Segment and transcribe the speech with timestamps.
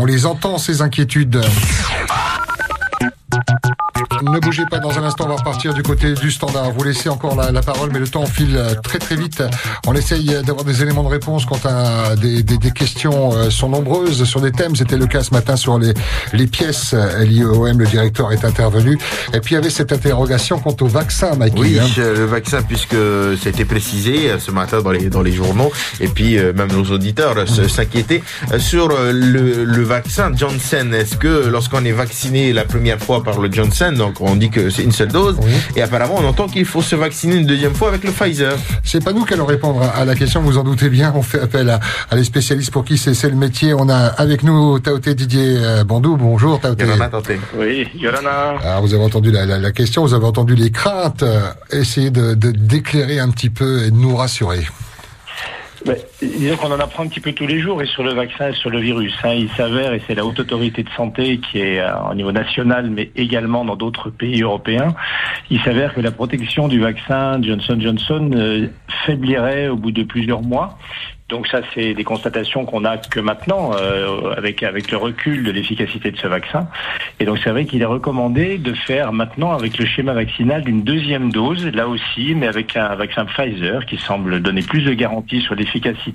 [0.00, 1.40] On les entend, ces inquiétudes.
[4.22, 6.72] Ne bougez pas dans un instant, on va repartir du côté du standard.
[6.72, 9.42] Vous laissez encore la, parole, mais le temps file euh, très très vite.
[9.86, 14.24] On essaye d'avoir des éléments de réponse quant à des, des, questions euh, sont nombreuses
[14.24, 14.74] sur des thèmes.
[14.74, 15.94] C'était le cas ce matin sur les,
[16.32, 18.98] les pièces l'IEOM, le directeur est intervenu.
[19.34, 21.58] Et puis il y avait cette interrogation quant au vaccin, Mikey.
[21.58, 21.86] Oui, hein.
[21.96, 22.96] le vaccin, puisque
[23.40, 27.36] c'était précisé euh, ce matin dans les, dans les journaux, et puis même nos auditeurs
[27.48, 28.22] s'inquiétaient
[28.58, 30.90] sur le, le vaccin Johnson.
[30.92, 34.70] Est-ce que lorsqu'on est vacciné la première fois par le Johnson, donc on dit que
[34.70, 35.36] c'est une seule dose.
[35.76, 38.56] Et apparemment, on entend qu'il faut se vacciner une deuxième fois avec le Pfizer.
[38.82, 41.12] C'est pas nous qui allons répondre à la question, vous en doutez bien.
[41.14, 41.80] On fait appel à,
[42.16, 43.74] les spécialistes pour qui c'est le métier.
[43.74, 46.16] On a avec nous Taoté Didier euh, Bandou.
[46.16, 46.84] Bonjour Taoté.
[47.58, 48.58] Oui, Yorana.
[48.62, 51.24] Alors, vous avez entendu la, question, vous avez entendu les craintes.
[51.70, 54.64] Essayez de d'éclairer un petit peu et de nous rassurer.
[56.20, 58.54] Disons qu'on en apprend un petit peu tous les jours et sur le vaccin et
[58.54, 59.14] sur le virus.
[59.22, 62.32] Hein, il s'avère, et c'est la haute autorité de santé qui est euh, au niveau
[62.32, 64.94] national, mais également dans d'autres pays européens,
[65.50, 68.68] il s'avère que la protection du vaccin Johnson Johnson euh,
[69.06, 70.78] faiblirait au bout de plusieurs mois.
[71.28, 75.50] Donc ça, c'est des constatations qu'on a que maintenant, euh, avec avec le recul de
[75.50, 76.68] l'efficacité de ce vaccin.
[77.20, 80.84] Et donc c'est vrai qu'il est recommandé de faire maintenant avec le schéma vaccinal une
[80.84, 85.42] deuxième dose, là aussi, mais avec un vaccin Pfizer qui semble donner plus de garanties
[85.42, 86.07] sur l'efficacité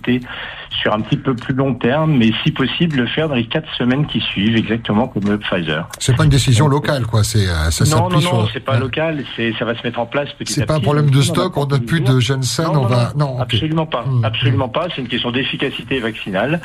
[0.82, 3.72] sur un petit peu plus long terme, mais si possible le faire dans les quatre
[3.76, 5.88] semaines qui suivent, exactement comme le Pfizer.
[6.00, 7.24] C'est pas une décision locale, quoi.
[7.24, 9.24] C'est euh, ça non, non, non, c'est pas local.
[9.36, 10.54] C'est ça va se mettre en place petit à petit.
[10.54, 11.56] C'est pas un problème de stock.
[11.58, 12.68] On n'a plus de Janssen.
[12.68, 14.26] on va non, absolument pas, hmm.
[14.26, 14.88] absolument pas.
[14.94, 16.62] C'est une question d'efficacité vaccinale.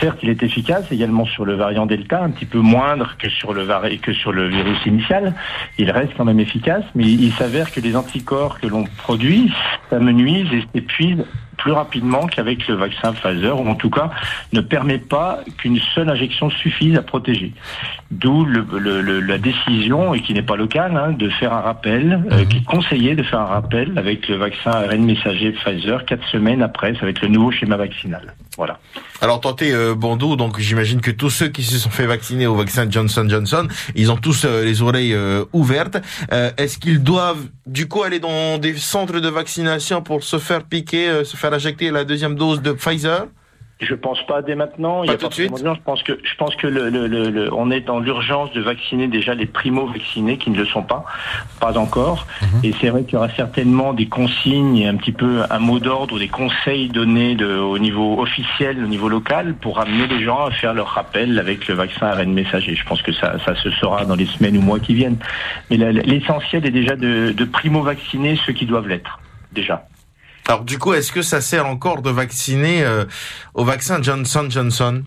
[0.00, 3.52] Certes, il est efficace également sur le variant Delta, un petit peu moindre que sur
[3.52, 3.62] le
[4.02, 5.34] que sur le virus initial.
[5.78, 9.52] Il reste quand même efficace, mais il s'avère que les anticorps que l'on produit
[9.90, 11.24] s'amenuisent et s'épuisent
[11.62, 14.10] plus rapidement qu'avec le vaccin Pfizer, ou en tout cas
[14.52, 17.52] ne permet pas qu'une seule injection suffise à protéger.
[18.10, 22.40] D'où le, la décision, et qui n'est pas locale, hein, de faire un rappel, euh,
[22.40, 22.48] mhm.
[22.48, 26.62] qui est conseillé de faire un rappel avec le vaccin ARN messager Pfizer quatre semaines
[26.62, 28.34] après, ça va être le nouveau schéma vaccinal.
[28.56, 28.78] Voilà.
[29.20, 32.86] Alors tentez euh, donc j'imagine que tous ceux qui se sont fait vacciner au vaccin
[32.90, 35.96] Johnson Johnson, ils ont tous euh, les oreilles euh, ouvertes.
[36.30, 41.24] Est-ce qu'ils doivent du coup aller dans des centres de vaccination pour se faire piquer,
[41.24, 43.26] se faire injecter la deuxième dose de Pfizer?
[43.84, 45.04] Je pense pas dès maintenant.
[45.04, 45.52] il y a tout de suite.
[45.56, 49.08] Je pense que je pense que le, le, le, on est dans l'urgence de vacciner
[49.08, 51.04] déjà les primo vaccinés qui ne le sont pas,
[51.60, 52.26] pas encore.
[52.40, 52.60] Mhm.
[52.64, 55.78] Et c'est vrai qu'il y aura certainement des consignes et un petit peu un mot
[55.78, 60.22] d'ordre ou des conseils donnés de, au niveau officiel, au niveau local, pour amener les
[60.24, 62.74] gens à faire leur rappel avec le vaccin ARN messager.
[62.74, 65.18] Je pense que ça, ça se sera dans les semaines ou mois qui viennent.
[65.70, 69.18] Mais l'essentiel est déjà de, de primo vacciner ceux qui doivent l'être
[69.52, 69.84] déjà.
[70.48, 73.04] Alors du coup, est-ce que ça sert encore de vacciner euh,
[73.54, 75.02] au vaccin Johnson Johnson?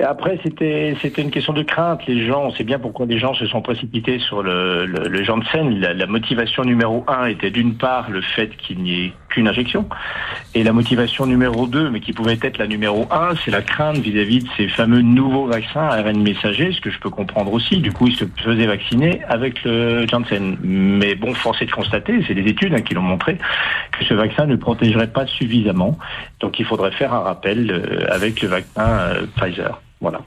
[0.00, 2.06] Après, c'était c'était une question de crainte.
[2.06, 5.80] Les gens, on sait bien pourquoi les gens se sont précipités sur le, le, le.
[5.80, 9.88] La, la, motivation numéro un était d'une part le fait qu'il n'y ait qu'une injection,
[10.54, 13.98] et la motivation numéro deux, mais qui pouvait être la numéro un, c'est la crainte
[13.98, 17.78] vis-à-vis de ces fameux nouveaux vaccins ARN messager, ce que je peux comprendre aussi.
[17.78, 20.56] Du coup, ils se faisaient vacciner avec le Janssen.
[20.62, 23.36] Mais bon, force est de constater, c'est des études hein, qui l'ont montré,
[23.98, 25.98] que ce vaccin ne protégerait pas suffisamment.
[26.40, 29.80] Donc, il faudrait faire un rappel euh, avec le vaccin euh, Pfizer.
[30.00, 30.20] Voilà.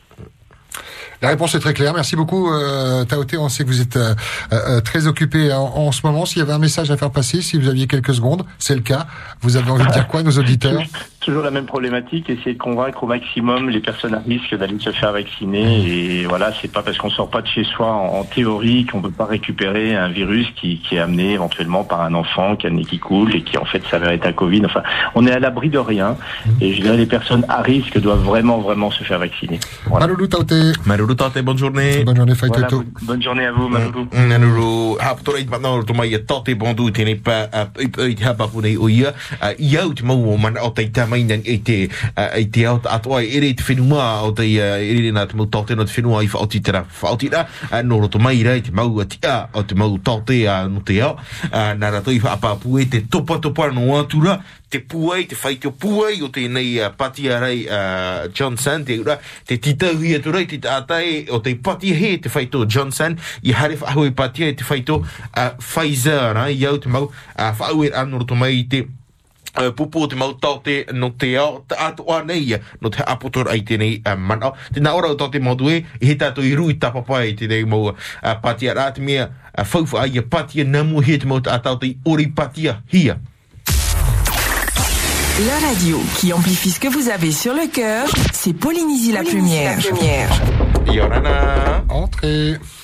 [1.21, 1.93] La réponse est très claire.
[1.93, 3.37] Merci beaucoup, euh, Taoté.
[3.37, 4.13] On sait que vous êtes euh,
[4.53, 6.25] euh, très occupé en, ce moment.
[6.25, 8.81] S'il y avait un message à faire passer, si vous aviez quelques secondes, c'est le
[8.81, 9.07] cas.
[9.41, 10.81] Vous avez envie de dire quoi, nos auditeurs?
[11.27, 14.91] Toujours la même problématique, essayer de convaincre au maximum les personnes à risque d'aller se
[14.91, 16.21] faire vacciner.
[16.21, 19.11] Et voilà, c'est pas parce qu'on sort pas de chez soi en, théorie qu'on peut
[19.11, 22.77] pas récupérer un virus qui, qui, est amené éventuellement par un enfant qui a le
[22.77, 24.61] nez qui coule et qui en fait s'avère être un Covid.
[24.67, 24.83] Enfin,
[25.15, 26.15] on est à l'abri de rien.
[26.61, 29.59] Et je dirais les personnes à risque doivent vraiment, vraiment se faire vacciner.
[29.87, 30.07] Voilà.
[30.07, 32.05] Taoté bonne journée.
[32.05, 32.67] Bonne journée, voilà,
[33.01, 34.07] Bonne journée à vous, Malulu.
[34.13, 37.47] Nanuru, hapto reit matna to mai tate bondu tene pa
[37.79, 39.13] i hapa pune o ia
[39.57, 43.21] ia ut mau o man o tai tamai nan e te e te au atoa
[43.23, 46.27] ere te whenua o te uh, ere na te mau tate no te whenua i
[46.27, 47.47] whaoti tera whaoti ra
[47.83, 51.17] no roto mai rei te mau atia o te mau tate no te au.
[51.51, 55.71] Nā rato i whaapapu e te topa topa no atura te puai, te whai te
[55.71, 59.15] puai o tēnei uh, pati arai uh, Johnson, te ura,
[59.47, 63.15] te titau hi atu rei, te tātai o te pati he te whai tō Johnson,
[63.47, 67.07] i hare whahau e pati e te whai uh, Pfizer, na, i au te mau,
[67.07, 68.83] uh, whahau e anoro to mai i te
[69.75, 73.49] pupu te mau tau te no te ao te atu a nei no te apotor
[73.51, 76.45] ai tēnei uh, mana te nā ora o tau te modu e i he tātou
[76.45, 77.95] i rui tapapai te nei mau uh,
[78.43, 81.95] patia rāti mea uh, whauwha ai a patia namu he te mau te atau te
[82.05, 83.17] ori patia hia
[85.45, 89.77] La radio qui amplifie ce que vous avez sur le cœur, c'est Polynésie, la, Plumière.
[91.89, 92.57] Entrez.